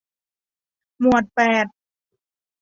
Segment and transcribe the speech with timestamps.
[0.99, 1.65] หมวดแปด